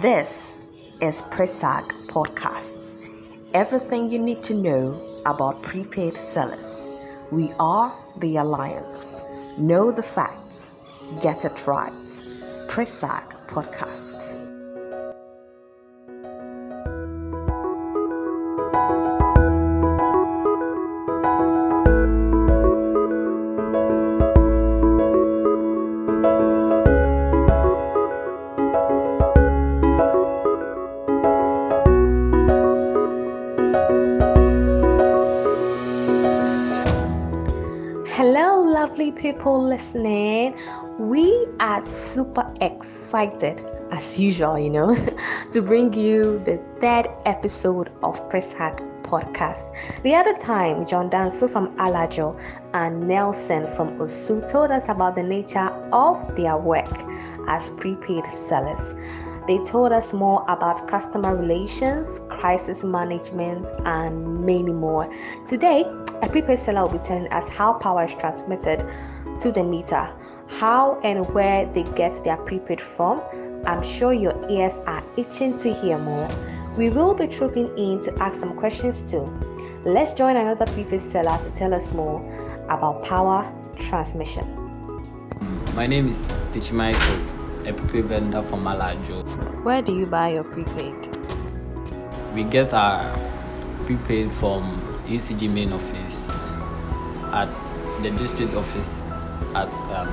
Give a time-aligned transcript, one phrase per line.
[0.00, 0.62] This
[1.00, 2.92] is Presag Podcast.
[3.54, 6.88] Everything you need to know about prepaid sellers.
[7.30, 9.20] We are the Alliance.
[9.58, 10.74] Know the facts.
[11.20, 12.04] Get it right.
[12.68, 14.49] Presag Podcast.
[39.30, 40.58] People listening.
[40.98, 44.96] We are super excited, as usual, you know,
[45.52, 49.62] to bring you the third episode of Presag podcast.
[50.02, 52.36] The other time, John Danso from Alajo
[52.74, 56.90] and Nelson from Osu told us about the nature of their work
[57.46, 58.94] as prepaid sellers.
[59.46, 65.08] They told us more about customer relations, crisis management, and many more.
[65.46, 65.84] Today,
[66.22, 68.84] a prepaid seller will be telling us how power is transmitted
[69.40, 70.08] to the meter,
[70.48, 73.22] how and where they get their prepaid from.
[73.64, 76.28] I'm sure your ears are itching to hear more.
[76.76, 79.24] We will be trooping in to ask some questions too.
[79.84, 82.20] Let's join another prepaid seller to tell us more
[82.68, 84.44] about power transmission.
[85.74, 87.20] My name is Tich Michael,
[87.66, 89.24] a prepaid vendor from Malajo.
[89.64, 91.16] Where do you buy your prepaid?
[92.34, 93.16] We get our
[93.86, 96.52] prepaid from ECG main office
[97.32, 97.48] at
[98.02, 99.02] the district office
[99.54, 100.08] at um,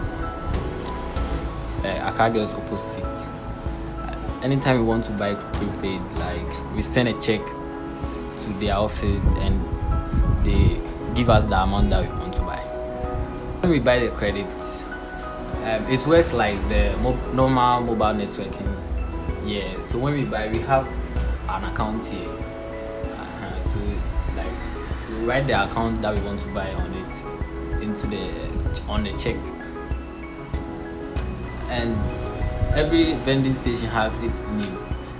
[1.86, 3.04] uh, Girls opposite.
[3.04, 9.26] Uh, anytime we want to buy prepaid, like we send a check to their office
[9.40, 9.64] and
[10.46, 10.80] they
[11.14, 12.60] give us the amount that we want to buy.
[13.62, 14.46] When we buy the credit,
[15.64, 18.76] um, it works like the mo- normal mobile networking.
[19.46, 20.88] Yeah, so when we buy, we have
[21.50, 22.28] an account here.
[22.30, 23.64] Uh-huh.
[23.64, 23.80] So
[24.36, 28.47] like we write the account that we want to buy on it into the
[28.88, 29.36] on the check,
[31.70, 31.98] and
[32.76, 34.78] every vending station has its name.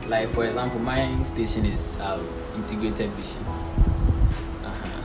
[0.08, 3.44] Like for example, my station is um, Integrated Vision.
[4.64, 5.02] Uh-huh.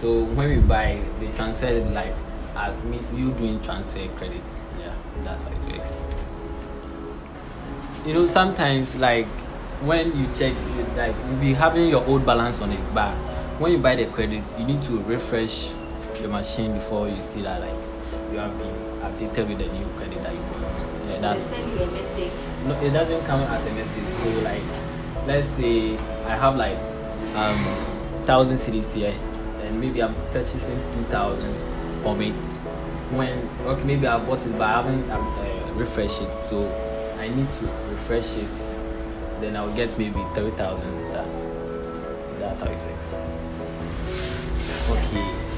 [0.00, 2.12] So when we buy, they transfer it like
[2.56, 4.60] as me you doing transfer credits.
[4.80, 6.02] Yeah, that's how it works.
[8.04, 9.26] You know, sometimes like
[9.82, 10.54] when you check,
[10.96, 13.12] like you'll be having your old balance on it, but
[13.60, 15.70] when you buy the credits, you need to refresh
[16.22, 17.74] the machine before you see that like
[18.32, 20.62] you have been updated with the new credit that you want.
[21.08, 22.32] Yeah, They that's send you a message.
[22.66, 24.12] no, it doesn't come as a message.
[24.14, 24.62] So like,
[25.26, 25.96] let's say
[26.26, 26.76] I have like
[27.36, 27.56] um
[28.26, 29.14] thousand cedis here,
[29.62, 31.54] and maybe I'm purchasing two thousand
[32.02, 32.34] from it.
[33.14, 36.66] When okay, maybe I bought it, but I haven't um, uh, refreshed it, so
[37.20, 38.58] I need to refresh it.
[39.40, 41.12] Then I'll get maybe three thousand.
[41.12, 41.26] That,
[42.40, 42.95] that's how it works.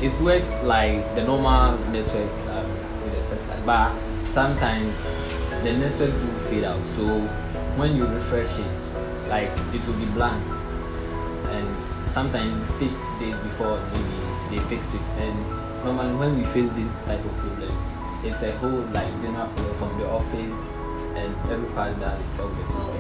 [0.01, 2.71] It works like the normal network um,
[3.03, 3.91] with a satellite, but
[4.33, 4.95] sometimes
[5.65, 6.81] the network will fade out.
[6.95, 7.21] So
[7.77, 8.79] when you refresh it,
[9.29, 10.41] like it will be blank,
[11.51, 11.67] and
[12.11, 15.03] sometimes it takes days before maybe they fix it.
[15.19, 15.35] And
[15.85, 17.93] normally when we face these type of problems,
[18.23, 20.75] it's a whole like general problem from the office
[21.19, 22.57] and every part that is solved.
[22.71, 22.95] So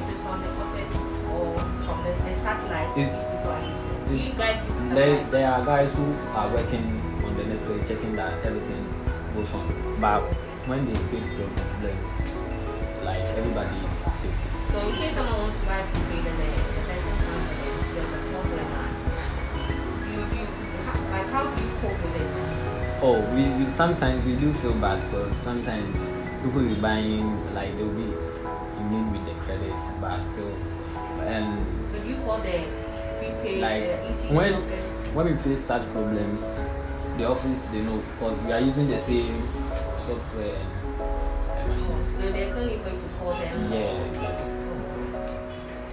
[1.39, 3.97] or from the, the satellite It's- people are using.
[4.09, 6.87] Do you guys use the There, there are guys who are working
[7.25, 8.83] on the network, checking that everything
[9.35, 9.67] goes on.
[10.01, 10.23] But
[10.67, 12.15] when they face problems,
[13.05, 13.79] like everybody
[14.23, 14.53] faces.
[14.73, 18.13] So in case someone wants to buy prepaid and the, the person comes and there's
[18.17, 18.89] a problem, uh,
[20.05, 20.49] do you, do you,
[21.13, 22.31] like how do you cope with it?
[23.01, 25.97] Oh, we, we sometimes we do feel bad because sometimes
[26.43, 30.53] people will be buying like they'll be in need with the credit, but still,
[31.29, 32.65] and So do you call the
[33.19, 34.91] prepaid like uh, ECG when office?
[35.15, 36.61] when we face such problems,
[37.17, 39.49] the office they know because we are using the same
[40.07, 42.17] software and, machines.
[42.17, 43.73] So there's no need for you to call them.
[43.73, 44.41] Yeah, yes.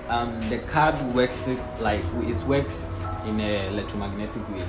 [0.08, 1.48] Um, the card works
[1.80, 2.90] like it works
[3.26, 4.64] in a electromagnetic way.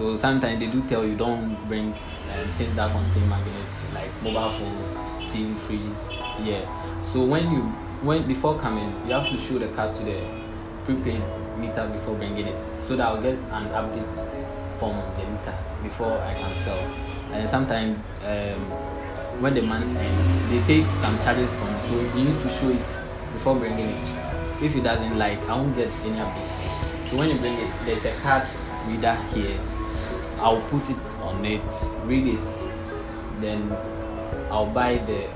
[0.00, 1.92] So sometimes they do tell you don't bring
[2.56, 3.52] things that contain magnet
[3.92, 4.94] like mobile phones,
[5.30, 6.08] TV, fridges.
[6.42, 6.64] Yeah.
[7.04, 7.60] So when you
[8.00, 10.24] when before coming, you have to show the card to the
[10.86, 11.22] prepaid
[11.58, 16.32] meter before bringing it, so that I'll get an update from the meter before I
[16.32, 16.78] can sell.
[17.32, 18.60] And sometimes um,
[19.42, 21.80] when the month ends, they take some charges from you.
[21.82, 22.88] So you need to show it
[23.34, 24.62] before bringing it.
[24.62, 27.10] If it doesn't like, I won't get any update.
[27.10, 28.48] So when you bring it, there's a card
[28.88, 29.60] reader here.
[30.42, 31.60] I'll put it on it,
[32.04, 32.48] read it,
[33.40, 33.70] then
[34.50, 35.28] I'll buy the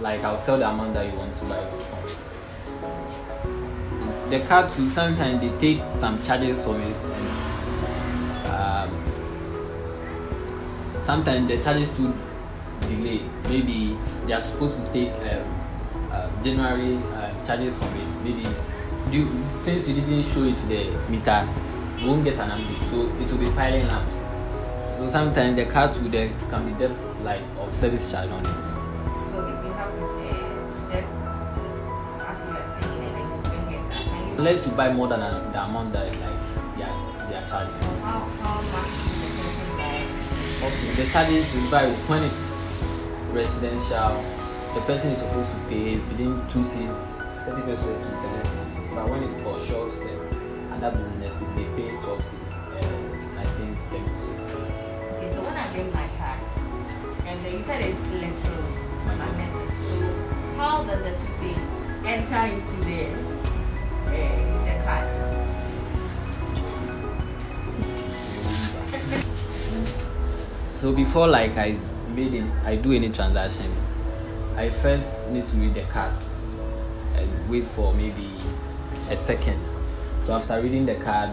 [0.00, 1.64] like I'll sell the amount that you want to buy.
[4.28, 7.28] The card too, sometimes they take some charges from it and
[8.46, 8.90] um,
[11.04, 12.12] sometimes the charges too
[12.82, 13.20] delay.
[13.48, 13.96] Maybe
[14.26, 18.08] they are supposed to take um, uh, January uh, charges from it.
[18.24, 18.46] Maybe
[19.10, 19.28] you,
[19.58, 21.48] since you didn't show it to the meter,
[21.98, 22.90] you won't get an update.
[22.90, 24.21] So it will be piling up.
[25.02, 28.46] So sometimes the card too there can be debt like of service charge on it.
[28.46, 28.78] So
[29.50, 30.06] if you have uh,
[30.92, 31.06] debt,
[32.22, 35.50] as you are saying, and then you it, uh, Unless you buy more than a,
[35.52, 36.40] the amount that like
[36.76, 37.74] they are, they are charging.
[37.98, 39.82] how, how much is the person?
[40.62, 42.44] Okay, the charges is varies when it's
[43.32, 44.22] residential.
[44.74, 48.94] The person is supposed to pay within two cedis, thirty pesewas to seven cents.
[48.94, 52.54] But when it's for shops and other businesses, they pay twelve cedis.
[52.80, 53.01] And
[57.48, 59.96] you said it's electromagnetic, so
[60.56, 61.58] how does the prepaid
[62.06, 63.00] enter into the
[64.06, 65.06] uh, the card?
[70.78, 71.78] So before like I
[72.08, 73.72] made it, I do any transaction,
[74.56, 76.12] I first need to read the card
[77.14, 78.28] and wait for maybe
[79.10, 79.60] a second.
[80.24, 81.30] So after reading the card,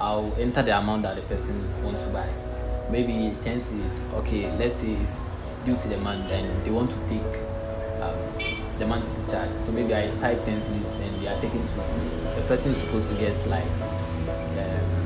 [0.00, 2.28] I'll enter the amount that the person wants to buy.
[2.90, 4.14] Maybe 10 cedis.
[4.14, 5.20] Okay, let's say it's
[5.64, 7.32] due to the month and they want to take
[8.00, 8.16] um,
[8.78, 9.50] the monthly charge.
[9.64, 12.34] So maybe I type 10 cedis and they are taking 2 cedis.
[12.36, 13.68] The person is supposed to get like
[14.56, 14.98] um,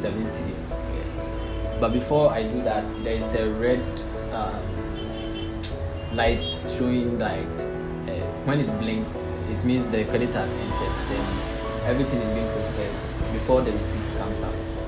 [0.00, 0.70] 7 cedis.
[0.70, 1.78] Yeah.
[1.80, 3.82] But before I do that, there is a red
[4.32, 5.60] um,
[6.14, 6.42] light
[6.78, 7.46] showing like
[8.08, 10.94] uh, when it blinks, it means the credit has entered.
[11.08, 14.87] Then everything is being processed before the receipt comes out.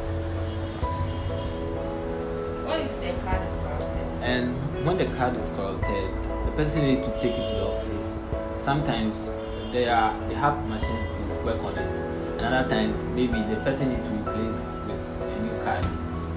[4.22, 4.54] And
[4.86, 6.10] when the card is corrupted,
[6.46, 8.18] the person needs to take it to the office.
[8.62, 9.30] Sometimes
[9.72, 11.96] they are they have machine to work on it,
[12.38, 15.84] and other times maybe the person needs to replace with a new card.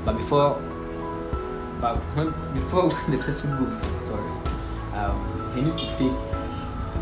[0.05, 0.55] But before,
[1.81, 4.31] but when before the person goes, sorry,
[4.93, 6.19] um, he need to take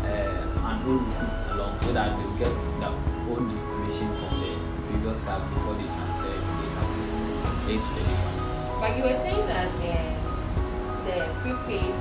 [0.04, 2.88] uh, an old receipt along so that they get the
[3.30, 4.50] old information from the
[4.90, 6.72] previous card before they transfer the
[7.66, 8.41] data to the new one.
[8.82, 10.10] But you were saying that uh,
[11.06, 11.94] the prepaid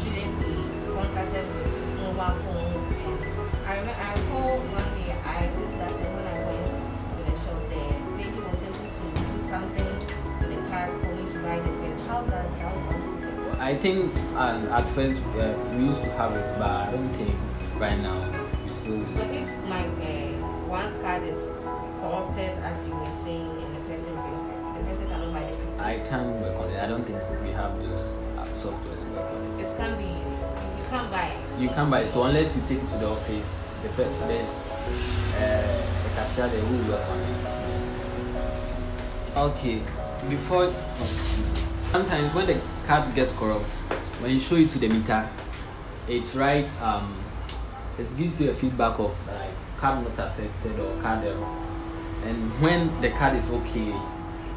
[0.00, 0.56] shouldn't be
[0.96, 1.68] contracted with
[2.00, 2.96] mobile phones.
[3.04, 3.20] And
[3.68, 7.36] I, remember, I recall one day I looked at it when I went to the
[7.44, 8.00] shop there.
[8.16, 9.92] Maybe was able to do something
[10.40, 12.00] to the card for me to buy the pen.
[12.08, 13.60] How does that work?
[13.60, 17.36] I think um, at first uh, we used to have it, but I don't think
[17.76, 18.16] right now
[18.64, 19.04] we still.
[19.12, 21.52] So if my uh, one's card is
[22.00, 25.82] corrupted, as you were saying, and the person brings it, the person cannot buy the.
[25.82, 26.78] I can work on it.
[26.82, 28.00] I don't think we have those
[28.38, 29.76] uh, software to work on It it.
[29.76, 31.60] can be, you can't buy it.
[31.60, 32.08] You can't buy it.
[32.10, 34.70] So unless you take it to the office, the pe- there's
[35.38, 37.36] uh, a cashier there who will work on it.
[39.36, 39.82] Okay,
[40.30, 40.72] before
[41.92, 43.70] sometimes when the card gets corrupt,
[44.20, 45.28] when you show it to the meter,
[46.08, 46.66] it's right.
[46.80, 47.22] Um,
[47.98, 51.62] it gives you a feedback of like card not accepted or card error.
[52.24, 53.92] And when the card is okay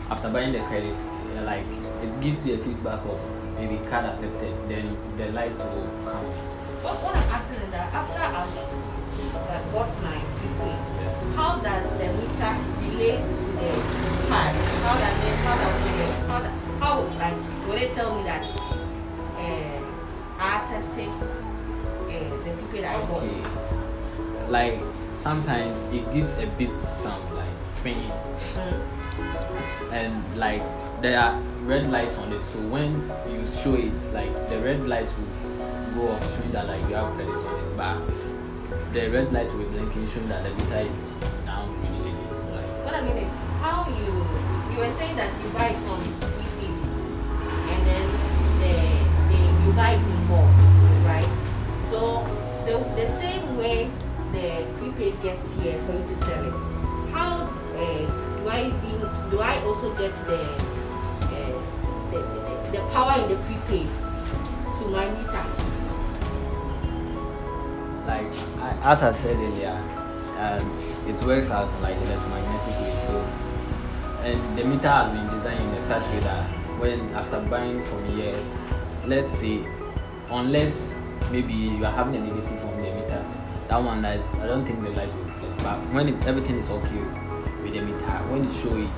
[0.10, 0.96] after buying the credit,
[1.38, 1.66] uh, like
[2.04, 3.20] it gives you a feedback of
[3.58, 4.86] maybe card accepted, then
[5.18, 6.26] the light will come.
[6.82, 10.80] But what I'm asking is that after I've bought my prepaid,
[11.36, 12.52] how does the meter
[12.82, 13.72] relate to the
[14.28, 14.56] card?
[14.82, 16.40] How does it, how does it, how,
[16.80, 18.44] how like, will it tell me that
[19.38, 19.80] uh,
[20.40, 23.24] I accepted uh, the prepaid I bought?
[23.24, 24.48] Okay.
[24.50, 24.80] Like
[25.16, 27.46] sometimes it gives a beep sound like
[27.84, 28.10] ping
[28.56, 28.99] Mm.
[29.92, 30.64] And like
[31.02, 35.14] there are red lights on it so when you show it like the red lights
[35.18, 39.52] will go off showing that like you have credit on it but the red lights
[39.54, 41.06] will be blinking showing that the meter is
[41.46, 42.12] now really
[42.54, 44.06] like What I mean how you,
[44.74, 46.02] you were saying that you buy it from
[46.48, 46.80] ECG
[47.70, 48.30] and then
[48.62, 50.50] the, you buy it in bulk,
[51.06, 51.30] right?
[51.90, 52.24] So
[52.66, 53.92] the, the same way
[54.32, 58.70] the prepaid gets here for you to sell it, how uh, I
[59.30, 61.62] do I also get the, uh,
[62.12, 63.90] the, the, the power in the prepaid
[64.80, 65.70] to my meter?
[68.10, 69.78] like I, as I said earlier,
[70.40, 70.66] um,
[71.08, 73.00] it works as like electromagnetic wave.
[73.06, 73.28] So,
[74.24, 78.04] and the meter has been designed in such a way that when after buying from
[78.10, 78.38] here,
[79.06, 79.64] let's say,
[80.32, 81.00] unless
[81.32, 83.24] maybe you are having a negative from the meter,
[83.68, 85.58] that one I, I don't think the light will reflect.
[85.64, 87.29] But when it, everything is okay
[87.70, 88.90] with the meter, when you show it,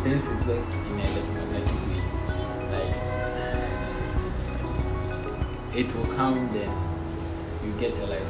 [0.00, 2.02] since it's works in an electromagnetic way,
[2.72, 2.96] like
[5.76, 6.70] it will come then
[7.64, 8.22] you get your light.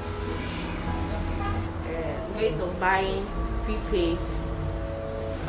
[1.86, 3.26] Uh, ways of buying
[3.64, 4.18] prepaid.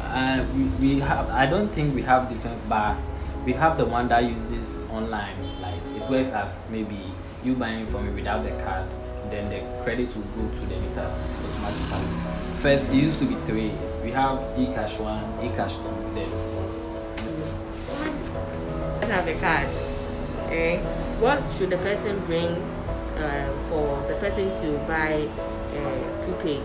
[0.04, 1.30] Uh, we, we have.
[1.30, 2.98] I don't think we have different, but
[3.46, 5.62] we have the one that uses online.
[5.62, 7.12] Like it works as maybe
[7.44, 8.90] you buying from me without the card,
[9.30, 11.14] then the credit will go to the meter
[11.44, 12.08] automatically.
[12.58, 13.72] First, it used to be three.
[14.06, 16.30] We have eCash one, eCash two, then
[19.02, 19.66] Let's have a card.
[20.46, 20.78] Okay.
[21.18, 22.54] What should the person bring
[23.18, 26.62] uh, for the person to buy uh, prepaid?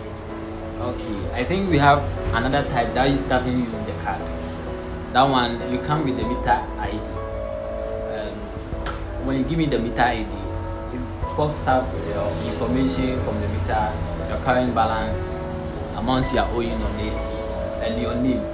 [0.85, 2.05] Okay, I think we have
[2.37, 4.21] another type that doesn't use the card.
[5.15, 7.01] That one you come with the meter ID.
[8.21, 8.37] Um,
[9.25, 11.01] when you give me the meter ID, it
[11.37, 13.97] pops up your information from the meter,
[14.29, 15.40] your current balance,
[16.01, 17.23] amounts you are owing on it,
[17.85, 18.45] and your name.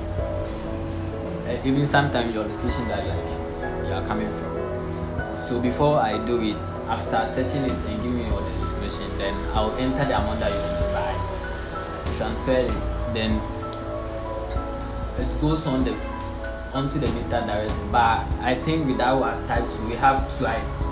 [1.64, 4.52] Even sometimes your location that like you are coming from.
[5.48, 6.56] So before I do it,
[6.88, 10.52] after searching it and giving you all the information, then I'll enter the amount that
[10.52, 11.36] you want to buy
[12.16, 12.72] transfer it,
[13.12, 13.36] then
[15.18, 15.94] it goes on the
[16.72, 17.88] onto the meter directly.
[17.92, 20.82] But I think with our type two, we have twice.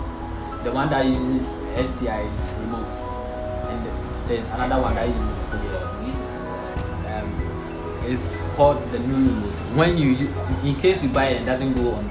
[0.62, 2.22] The one that uses STI
[2.60, 2.96] remote,
[3.68, 6.03] and there's another one that uses for the
[7.22, 9.58] um, it's called the new remote.
[9.76, 10.28] When you
[10.62, 12.10] in case you buy it and doesn't go on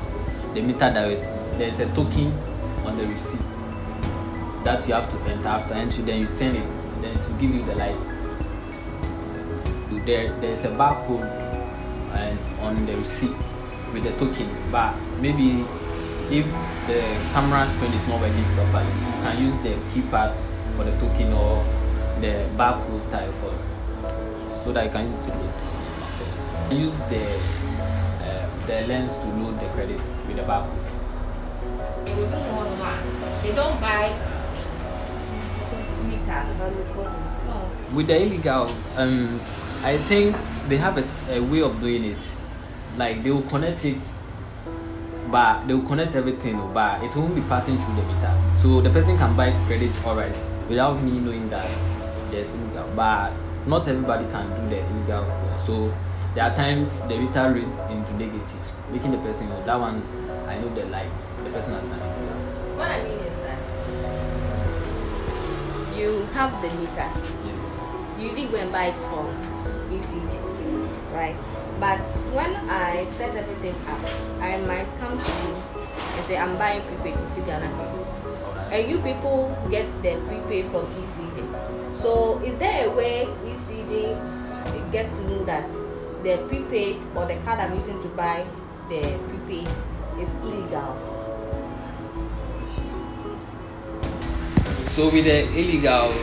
[0.54, 2.32] the meter directly, there's a token
[2.86, 3.42] on the receipt
[4.64, 6.04] that you have to enter after entry.
[6.04, 6.68] Then you send it,
[7.02, 8.14] then it will give you the light
[10.06, 11.24] there there's a barcode
[12.14, 13.38] and on the receipt
[13.94, 15.64] with the token but maybe
[16.30, 16.46] if
[16.88, 17.02] the
[17.34, 20.36] camera screen is not working properly you can use the keypad
[20.76, 21.64] for the token or
[22.20, 23.54] the barcode type for
[24.64, 25.54] so that I can use it to load
[26.02, 26.72] yourself.
[26.72, 27.24] use the
[28.24, 30.80] uh, the lens to load the credits with the barcode
[32.06, 33.44] They do more than one.
[33.44, 34.14] They don't buy
[36.08, 36.46] meter.
[37.48, 37.70] No.
[37.94, 39.40] with the illegal um
[39.84, 40.36] i think
[40.70, 41.04] they have a,
[41.36, 42.18] a way of doing it
[42.98, 43.98] like they will connect it
[45.30, 48.90] but they will connect everything but it won't be passing through the meter so the
[48.90, 50.36] person can buy credit alright
[50.70, 51.68] without me knowing that
[52.32, 53.34] there's illegal but
[53.68, 55.60] not everybody can do the illegal one.
[55.60, 55.94] so
[56.36, 58.60] there are times the meter reads into negative
[58.92, 60.02] making the person oh, that one
[60.48, 61.10] i know the like
[61.44, 62.40] the person has done illegal
[62.78, 63.62] What I mean is that
[65.98, 67.10] you have the meter.
[67.46, 67.66] yes
[68.20, 69.28] You did go and buy it from
[69.92, 70.34] ECG,
[71.14, 71.36] right?
[71.80, 72.02] But
[72.34, 74.00] when I set everything up,
[74.40, 75.54] I might come to you
[76.16, 78.16] and say I'm buying prepaid with Ghana cedis.
[78.72, 81.83] And you people get the prepaid from ECG.
[81.96, 84.34] So is there a way ECG
[84.94, 85.66] get to know that
[86.24, 88.46] the prepaid or the card I'm using to buy
[88.90, 89.68] the prepaid
[90.20, 90.94] is illegal?
[94.92, 96.14] So with the illegal,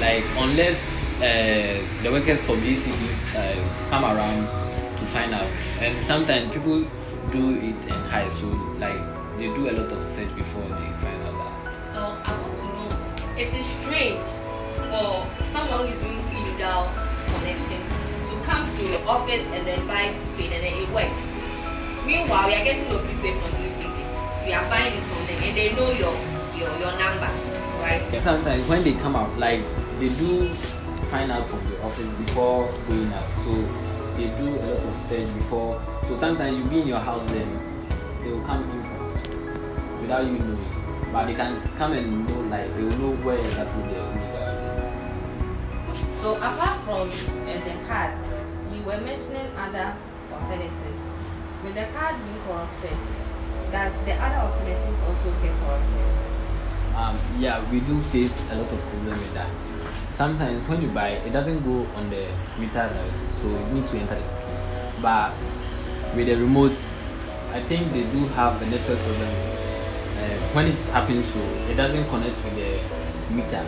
[0.00, 0.78] like unless
[1.22, 2.98] uh, the workers from ECG
[3.36, 4.46] uh, come around
[4.98, 6.82] to find out, and sometimes people
[7.30, 8.48] do it in high, so
[8.82, 8.98] like
[9.38, 11.88] they do a lot of search before they find out that.
[11.92, 14.28] So I want to know, it is strange
[14.98, 15.22] for
[15.54, 16.90] someone who is doing illegal
[17.30, 17.78] connection
[18.26, 21.30] to come to your office and then buy prepaid and then it works.
[22.04, 23.98] Meanwhile, we are getting your prepaid from ECG.
[24.46, 26.14] We are buying it from them and they know your
[26.58, 27.30] your, your number,
[27.78, 28.02] right?
[28.20, 29.62] Sometimes when they come out, like
[30.00, 30.50] they do
[31.14, 33.54] find out from the office before going out, so
[34.16, 35.80] they do a lot of search before.
[36.02, 37.46] So sometimes you be in your house, then
[38.24, 42.82] they will come in without you knowing, but they can come and know like they
[42.82, 44.27] will know where exactly the illegal is.
[46.20, 48.18] So apart from uh, the card,
[48.74, 49.94] you were mentioning other
[50.32, 51.02] alternatives.
[51.62, 52.98] With the card being corrupted,
[53.70, 56.28] does the other alternative also get corrupted?
[56.96, 59.50] Um, yeah, we do face a lot of problem with that.
[60.12, 62.26] Sometimes when you buy, it doesn't go on the
[62.58, 65.00] meter directly, so you need to enter the.
[65.00, 65.34] But
[66.16, 66.78] with the remote,
[67.52, 69.28] I think they do have a network problem.
[70.18, 71.38] Uh, when it happens, so
[71.70, 73.64] it doesn't connect with the meter.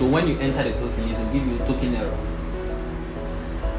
[0.00, 2.16] So when you enter the token, it will give you a token error.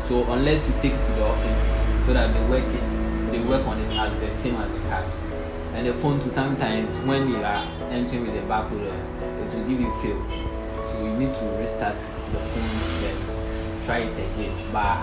[0.03, 3.65] So unless you take it to the office so that they work it, they work
[3.65, 5.03] on it as the same as the card.
[5.73, 9.81] And the phone too sometimes when you are entering with the barcode, it will give
[9.81, 10.21] you fail.
[10.93, 14.53] So you need to restart the phone then try it again.
[14.71, 15.01] But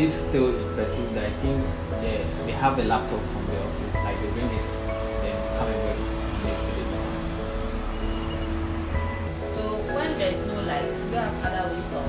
[0.00, 1.62] if still it persists, I think
[2.00, 4.64] they, they have a laptop from the office, like they bring it,
[5.20, 6.21] then come and work
[11.16, 12.06] have other ways of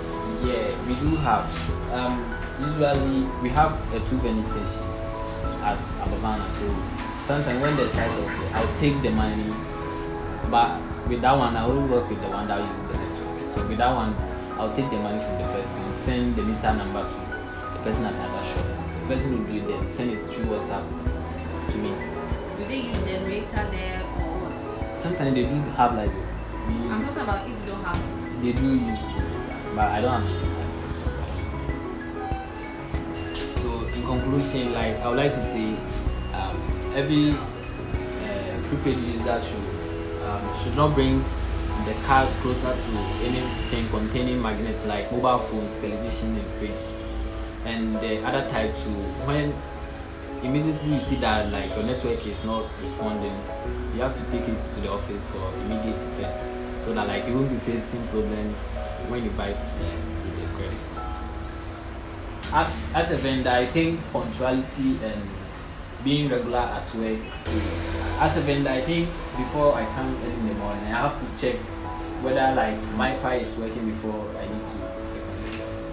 [0.44, 1.48] Yeah, we do have.
[1.92, 2.24] Um,
[2.60, 4.82] usually we have a two vending station
[5.62, 6.48] at Alabama.
[6.58, 6.66] So
[7.26, 9.52] sometimes when there's right of way, I'll take the money,
[10.50, 13.54] but with that one, I will work with the one that uses the network.
[13.54, 14.14] So with that one,
[14.58, 18.04] I'll take the money from the person and send the meter number to the person
[18.04, 18.66] at the shop.
[19.02, 20.84] The person will do it then, send it through WhatsApp
[21.70, 21.94] to me.
[22.58, 24.23] Do they use generator there?
[25.04, 26.08] Sometimes they do have like
[26.88, 28.00] I'm talking about if you don't have.
[28.42, 30.32] they do use it, but I don't have
[33.60, 35.76] So in conclusion, like I would like to say,
[36.32, 36.56] um,
[36.96, 37.36] every uh,
[38.70, 39.60] prepaid user should
[40.24, 41.22] um, should not bring
[41.84, 46.80] the card closer to anything containing magnets like mobile phones, television, and fridge,
[47.66, 48.96] and the other type too.
[49.28, 49.52] When
[50.44, 53.34] immediately you see that like your network is not responding,
[53.94, 57.34] you have to take it to the office for immediate effects so that like you
[57.34, 58.52] won't be facing problem
[59.08, 60.88] when you buy the credit.
[62.52, 65.22] As as a vendor, I think punctuality and
[66.04, 67.18] being regular at work.
[68.20, 71.56] As a vendor, I think before I come in the morning, I have to check
[72.22, 74.94] whether like my file is working before I need to.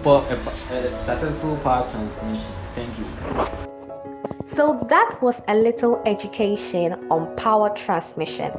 [0.02, 0.34] For a,
[0.74, 2.52] a successful power transmission.
[2.74, 3.71] Thank you.
[4.44, 8.50] So that was a little education on power transmission.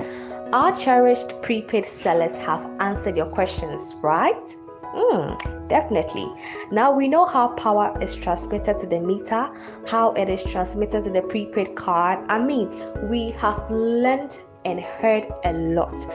[0.53, 4.55] Our cherished prepaid sellers have answered your questions, right?
[4.95, 6.31] Mm, definitely.
[6.71, 9.49] Now we know how power is transmitted to the meter,
[9.87, 12.19] how it is transmitted to the prepaid card.
[12.29, 12.69] I mean,
[13.09, 16.05] we have learned and heard a lot.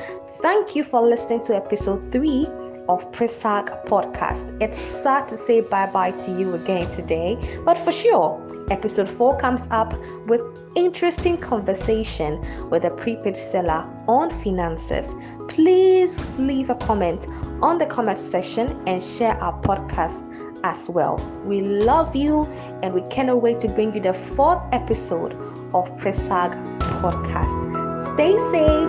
[0.41, 2.47] Thank you for listening to episode 3
[2.89, 4.57] of Presag podcast.
[4.63, 8.41] It's sad to say bye bye to you again today, but for sure,
[8.71, 9.93] episode 4 comes up
[10.27, 10.41] with
[10.75, 12.41] interesting conversation
[12.71, 15.15] with a prepaid seller on finances.
[15.49, 17.27] Please leave a comment
[17.63, 20.25] on the comment section and share our podcast
[20.65, 21.17] as well.
[21.45, 22.45] We love you
[22.83, 25.35] and we cannot wait to bring you the fourth episode
[25.75, 26.53] of Presag
[27.01, 28.15] podcast.
[28.15, 28.89] Stay safe.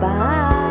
[0.00, 0.65] Bye.